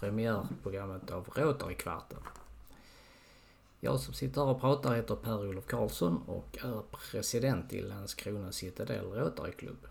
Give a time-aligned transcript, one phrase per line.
[0.00, 2.18] premiärprogrammet av Rotarykvarten.
[3.80, 9.04] Jag som sitter här och pratar heter Per-Olof Karlsson och är president i Landskrona Citadel
[9.04, 9.86] Rotaryklubb.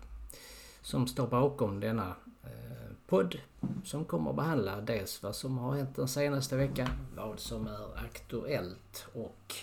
[0.82, 3.40] Som står bakom denna eh, podd
[3.84, 8.04] som kommer att behandla dels vad som har hänt den senaste veckan, vad som är
[8.04, 9.54] aktuellt och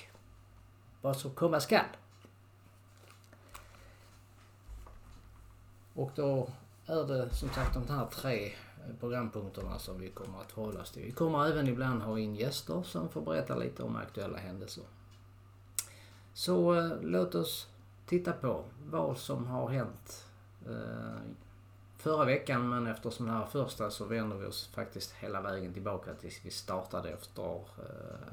[1.01, 1.85] vad som komma skall.
[5.93, 6.49] Och då
[6.85, 8.51] är det som sagt de här tre
[8.99, 11.03] programpunkterna som vi kommer att hålla oss till.
[11.03, 14.83] Vi kommer även ibland ha in gäster som får berätta lite om aktuella händelser.
[16.33, 17.67] Så eh, låt oss
[18.05, 20.25] titta på vad som har hänt
[20.65, 21.21] eh,
[21.97, 25.73] förra veckan men eftersom det här är första så vänder vi oss faktiskt hela vägen
[25.73, 28.27] tillbaka tills vi startade efter eh,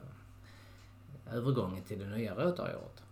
[1.37, 3.03] övergången till det nya Rotaryåret.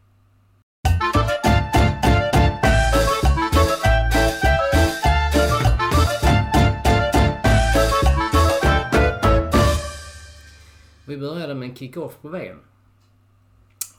[11.13, 12.61] Vi började med en kick-off på VM.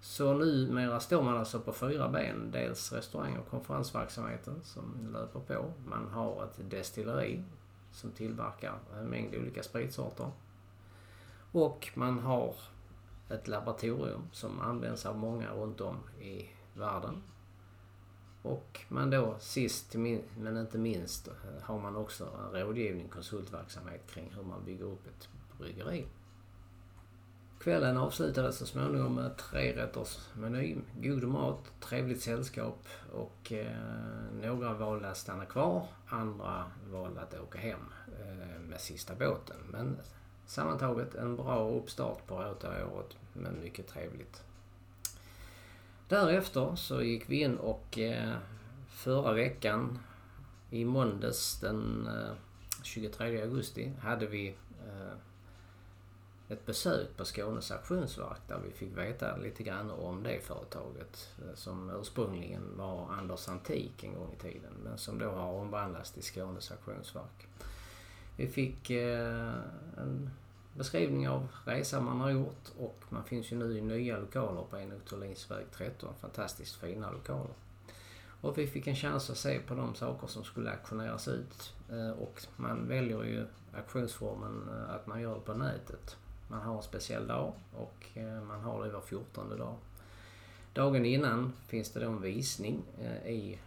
[0.00, 2.50] Så numera står man alltså på fyra ben.
[2.52, 5.72] Dels restaurang och konferensverksamheten som löper på.
[5.86, 7.42] Man har ett destilleri
[7.92, 10.30] som tillverkar en mängd olika spritsorter.
[11.52, 12.54] Och man har
[13.30, 17.22] ett laboratorium som används av många runt om i världen.
[18.42, 19.94] Och man då sist
[20.38, 21.28] men inte minst
[21.62, 26.06] har man också en rådgivning, konsultverksamhet kring hur man bygger upp ett bryggeri.
[27.60, 33.76] Kvällen avslutades så småningom med trerättersmeny, god mat, trevligt sällskap och eh,
[34.42, 37.80] några valde att stanna kvar, andra valde att åka hem
[38.20, 39.56] eh, med sista båten.
[39.70, 39.96] Men
[40.50, 44.42] sammantaget en bra uppstart på året men mycket trevligt.
[46.08, 48.36] Därefter så gick vi in och eh,
[48.88, 49.98] förra veckan
[50.70, 52.34] i måndags den eh,
[52.82, 54.48] 23 augusti hade vi
[54.86, 55.16] eh,
[56.48, 61.54] ett besök på Skånes auktionsverk där vi fick veta lite grann om det företaget eh,
[61.54, 66.22] som ursprungligen var Anders Antik en gång i tiden men som då har omvandlats till
[66.22, 67.48] Skånes auktionsverk.
[68.36, 69.54] Vi fick eh,
[69.96, 70.30] en
[70.74, 74.78] beskrivning av resan man har gjort och man finns ju nu i nya lokaler på
[74.78, 76.14] Enok Thulins väg 13.
[76.20, 77.54] Fantastiskt fina lokaler.
[78.40, 81.74] Och vi fick en chans att se på de saker som skulle auktioneras ut.
[81.90, 83.46] Eh, och man väljer ju
[83.76, 86.16] auktionsformen eh, att man gör det på nätet.
[86.48, 89.76] Man har en speciell dag och eh, man har det var 14 dag.
[90.72, 92.82] Dagen innan finns det då en visning
[93.26, 93.58] i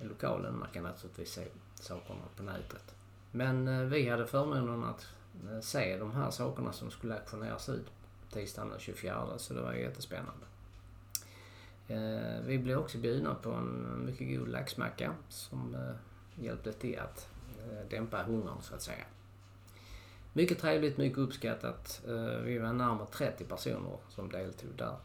[0.00, 0.58] lokalen.
[0.58, 1.44] Man kan naturligtvis se
[1.74, 2.94] sakerna på nätet.
[3.32, 5.06] Men vi hade förmånen att
[5.44, 7.86] Eh, se de här sakerna som skulle auktioneras ut
[8.32, 10.46] tisdagen den 24 så det var jättespännande.
[11.88, 17.28] Eh, vi blev också bjudna på en mycket god laxmacka som eh, hjälpte till att
[17.90, 19.04] dämpa hungern så att säga.
[20.32, 22.00] Mycket trevligt, mycket uppskattat.
[22.44, 24.96] Vi var närmare 30 personer som deltog där.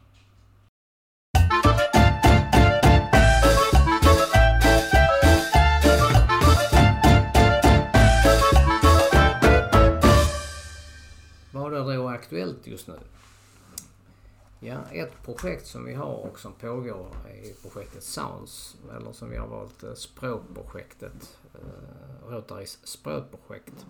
[12.24, 12.98] Aktuellt just nu?
[14.60, 19.36] Ja, ett projekt som vi har och som pågår är projektet Sounds, eller som vi
[19.36, 23.86] har valt eh, språkprojektet, eh, Rotarys språkprojekt.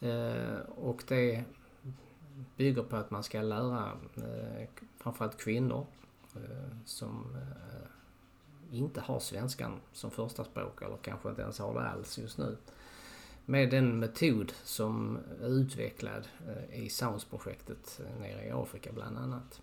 [0.00, 1.44] Eh, och det
[2.56, 4.68] bygger på att man ska lära eh,
[4.98, 5.86] framförallt kvinnor
[6.34, 11.88] eh, som eh, inte har svenskan som första språk eller kanske inte ens har det
[11.88, 12.56] alls just nu.
[13.50, 19.60] Med den metod som är utvecklad eh, i Sounds-projektet eh, nere i Afrika bland annat.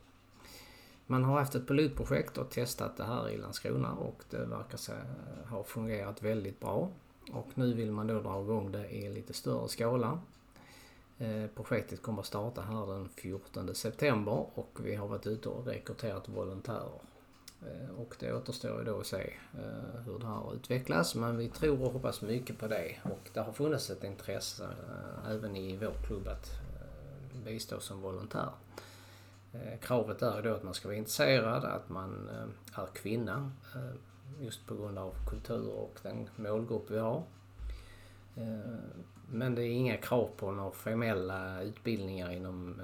[1.07, 5.49] Man har haft ett pilotprojekt och testat det här i Landskrona och det verkar eh,
[5.49, 6.89] ha fungerat väldigt bra.
[7.31, 10.19] Och nu vill man då dra igång det i lite större skala.
[11.55, 16.29] Projektet kommer att starta här den 14 september och vi har varit ute och rekryterat
[16.29, 16.99] volontärer.
[17.65, 21.49] Eh, och det återstår ju då att se eh, hur det här utvecklas men vi
[21.49, 25.77] tror och hoppas mycket på det och det har funnits ett intresse eh, även i
[25.77, 26.51] vår klubb att
[27.45, 28.49] bistå som volontär.
[29.81, 32.29] Kravet är då att man ska vara intresserad, att man
[32.75, 33.51] är kvinna
[34.39, 37.23] just på grund av kultur och den målgrupp vi har.
[39.29, 42.81] Men det är inga krav på några formella utbildningar inom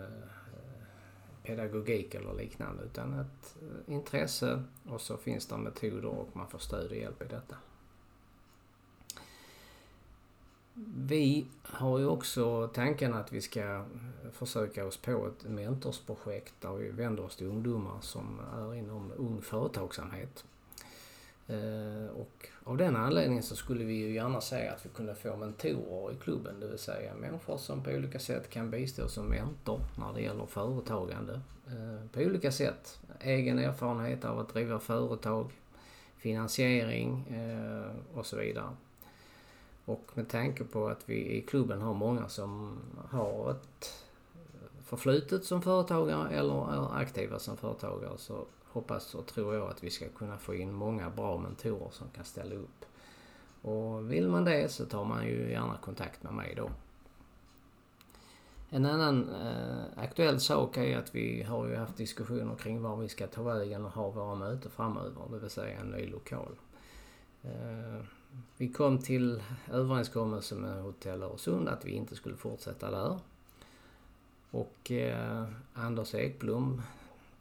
[1.51, 6.59] pedagogik eller liknande utan ett eh, intresse och så finns det metoder och man får
[6.59, 7.55] stöd och hjälp i detta.
[10.95, 13.85] Vi har ju också tanken att vi ska eh,
[14.31, 19.41] försöka oss på ett mentorsprojekt där vi vänder oss till ungdomar som är inom ung
[19.41, 20.45] företagsamhet.
[21.51, 25.35] Eh, och av den anledningen så skulle vi ju gärna säga att vi kunde få
[25.35, 29.79] mentorer i klubben, det vill säga människor som på olika sätt kan bistå som mentor
[29.97, 31.41] när det gäller företagande.
[31.67, 32.99] Eh, på olika sätt.
[33.19, 35.51] Egen erfarenhet av att driva företag,
[36.17, 38.69] finansiering eh, och så vidare.
[39.85, 43.93] Och med tanke på att vi i klubben har många som har ett
[44.85, 49.89] förflutet som företagare eller är aktiva som företagare så hoppas och tror jag att vi
[49.89, 52.85] ska kunna få in många bra mentorer som kan ställa upp.
[53.61, 56.69] Och vill man det så tar man ju gärna kontakt med mig då.
[58.69, 63.09] En annan eh, aktuell sak är att vi har ju haft diskussioner kring var vi
[63.09, 66.55] ska ta vägen och ha våra möten framöver, det vill säga en ny lokal.
[67.43, 68.05] Eh,
[68.57, 73.19] vi kom till överenskommelse med Hotell Öresund att vi inte skulle fortsätta där.
[74.51, 76.81] Och eh, Anders Ekblom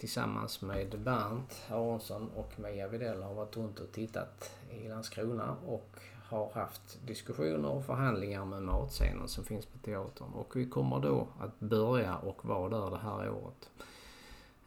[0.01, 5.97] tillsammans med Bernt Aronsson och Mia Videll har varit runt och tittat i Landskrona och
[6.29, 10.33] har haft diskussioner och förhandlingar med matscenen som finns på teatern.
[10.33, 13.71] Och vi kommer då att börja och vara där det här året.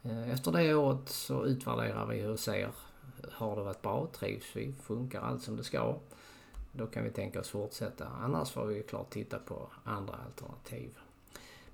[0.02, 2.70] Eh, efter det året så utvärderar vi hur ser.
[3.32, 4.08] Har det varit bra?
[4.12, 4.72] Trivs vi?
[4.72, 5.96] Funkar allt som det ska?
[6.72, 8.06] Då kan vi tänka oss fortsätta.
[8.06, 10.98] Annars får vi klart titta på andra alternativ.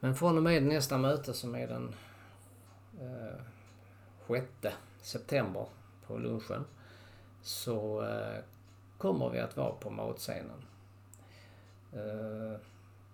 [0.00, 1.94] Men från och med nästa möte som är den
[3.00, 3.40] eh,
[4.30, 5.66] 6 september
[6.06, 6.64] på lunchen
[7.42, 8.44] så eh,
[8.98, 10.64] kommer vi att vara på matscenen.
[11.92, 12.60] Eh,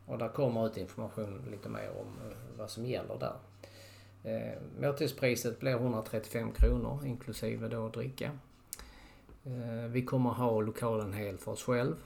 [0.06, 3.37] och där kommer ut information lite mer om eh, vad som gäller där.
[4.23, 8.38] Eh, måltidspriset blir 135 kronor inklusive då dricka.
[9.44, 11.96] Eh, vi kommer ha lokalen helt för oss själv.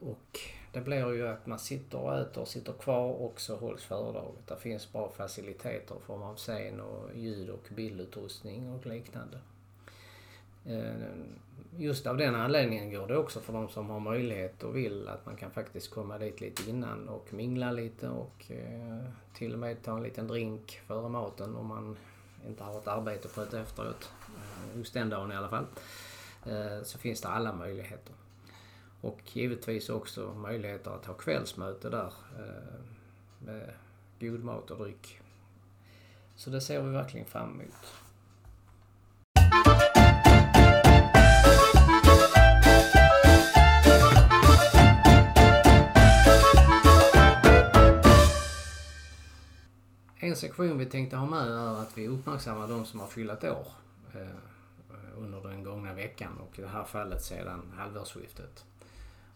[0.00, 0.40] Och
[0.74, 4.46] det blir ju att man sitter och äter och sitter kvar och så hålls föredraget.
[4.46, 9.38] Det finns bra faciliteter i form av scen och ljud och bildutrustning och liknande.
[10.66, 10.94] Eh,
[11.76, 15.26] just av den anledningen går det också för de som har möjlighet och vill att
[15.26, 19.04] man kan faktiskt komma dit lite innan och mingla lite och eh,
[19.34, 21.96] till och med ta en liten drink före maten om man
[22.48, 24.10] inte har ett arbete att sköta efteråt.
[24.36, 25.66] Eh, just den dagen i alla fall.
[26.82, 28.14] Så finns det alla möjligheter.
[29.04, 32.80] Och givetvis också möjligheter att ha kvällsmöte där eh,
[33.38, 33.70] med
[34.20, 35.20] god mat och dryck.
[36.36, 37.74] Så det ser vi verkligen fram emot.
[50.16, 53.66] En sektion vi tänkte ha med är att vi uppmärksammar de som har fyllt år
[54.14, 54.26] eh,
[55.16, 58.64] under den gångna veckan och i det här fallet sedan halvårsskiftet.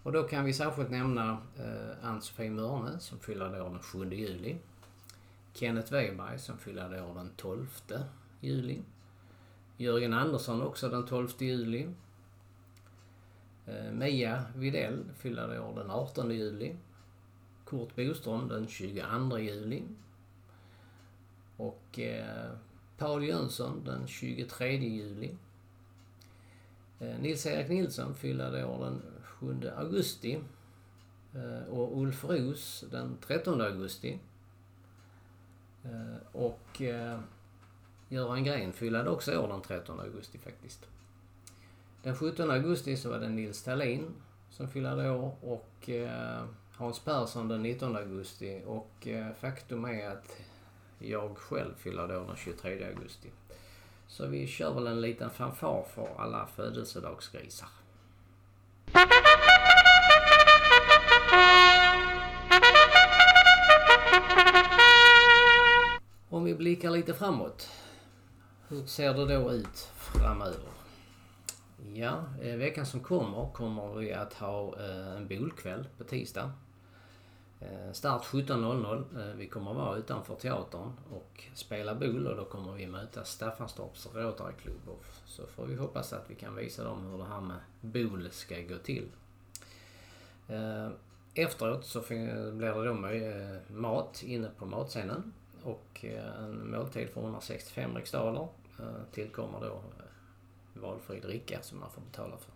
[0.08, 4.56] Och då kan vi särskilt nämna eh, Ann-Sofie Mörne som fyller år den 7 juli.
[5.54, 7.66] Kenneth Weberg som fyller år den 12
[8.40, 8.82] juli.
[9.76, 11.88] Jörgen Andersson också den 12 juli.
[13.66, 16.76] Eh, Mia Videll fyller år den 18 juli.
[17.64, 19.82] Kurt Boström den 22 juli.
[21.56, 22.50] Och eh,
[22.98, 25.36] Paul Jönsson den 23 juli.
[27.00, 29.02] Eh, Nils-Erik Nilsson fyllde år den
[29.40, 30.40] 7 augusti.
[31.34, 34.18] Eh, och Ulf Roos den 13 augusti.
[35.84, 37.20] Eh, och eh,
[38.08, 40.86] Göran Gren fyllde också år den 13 augusti faktiskt.
[42.02, 44.14] Den 17 augusti så var det Nils Tallin
[44.50, 45.88] som fyllde år och
[46.74, 49.08] Hans Persson den 19 augusti och
[49.40, 50.40] faktum är att
[50.98, 53.30] jag själv fyller år den 23 augusti.
[54.06, 57.68] Så vi kör väl en liten fanfar för alla födelsedagsgrisar.
[67.08, 67.68] Lite framåt.
[68.68, 70.70] Hur ser det då ut framöver?
[71.94, 76.52] Ja, eh, veckan som kommer kommer vi att ha eh, en bolkväll på tisdag.
[77.60, 79.34] Eh, start 17.00.
[79.34, 84.88] Vi kommer vara utanför teatern och spela bol och då kommer vi möta Staffanstorps Rotaryklubb.
[85.26, 88.60] Så får vi hoppas att vi kan visa dem hur det här med bol ska
[88.60, 89.08] gå till.
[91.34, 92.00] Efteråt så
[92.52, 92.94] blir det då
[93.74, 95.32] mat inne på matscenen
[95.64, 98.48] och eh, en måltid för 165 riksdaler
[98.78, 102.52] eh, tillkommer då eh, valfri dricka som man får betala för.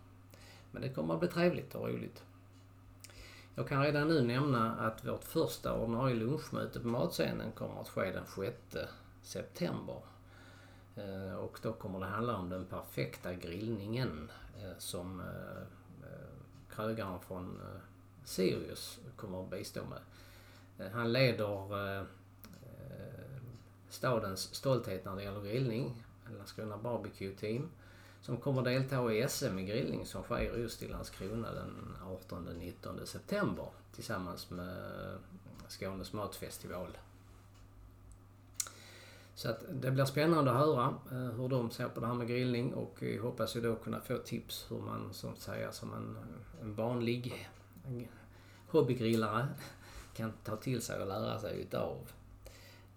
[0.71, 2.23] Men det kommer att bli trevligt och roligt.
[3.55, 8.11] Jag kan redan nu nämna att vårt första ordinarie lunchmöte på matscenen kommer att ske
[8.11, 8.91] den 6
[9.21, 9.97] september.
[11.39, 14.31] Och då kommer det handla om den perfekta grillningen
[14.77, 15.21] som
[16.75, 17.61] krögaren från
[18.23, 20.91] Sirius kommer att bistå med.
[20.91, 22.05] Han leder
[23.93, 26.03] stadens stolthet när det gäller grillning,
[26.37, 27.69] Landskrona Barbecue Team
[28.21, 31.95] som kommer delta i SM i grillning som sker just i Landskrona den
[32.29, 35.17] 18-19 september tillsammans med
[35.67, 36.97] Skånes matfestival.
[39.35, 42.27] Så att det blir spännande att höra eh, hur de ser på det här med
[42.27, 46.17] grillning och vi hoppas ju då kunna få tips hur man som säger som en,
[46.61, 47.49] en vanlig
[48.67, 49.47] hobbygrillare
[50.15, 51.97] kan ta till sig och lära sig utav.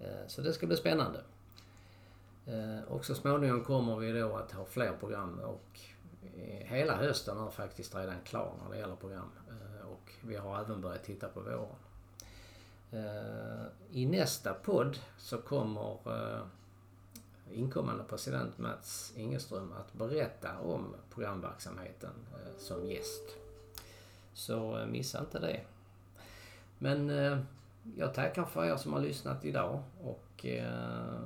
[0.00, 1.20] Eh, så det ska bli spännande.
[2.46, 5.80] Eh, och så småningom kommer vi då att ha fler program och
[6.36, 9.30] eh, hela hösten är faktiskt redan klar när det gäller program.
[9.84, 11.76] Och vi har även börjat titta på våren.
[13.90, 15.98] I nästa podd så kommer
[17.52, 22.10] inkommande president Mats Ingeström att berätta om programverksamheten
[22.58, 23.22] som gäst.
[24.32, 25.60] Så missa inte det.
[26.78, 27.10] Men
[27.96, 31.20] jag tackar för er som har lyssnat idag och eh,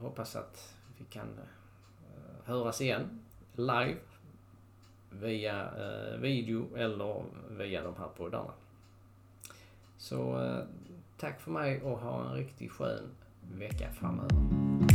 [0.00, 3.20] hoppas att vi kan eh, höras igen
[3.54, 3.98] live
[5.10, 8.52] via eh, video eller via de här poddarna.
[9.98, 10.64] Så eh,
[11.18, 13.10] tack för mig och ha en riktigt skön
[13.52, 14.91] vecka framöver.